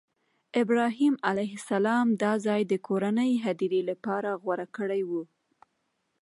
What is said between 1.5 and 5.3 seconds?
السلام دا ځای د کورنۍ هدیرې لپاره غوره کړی و.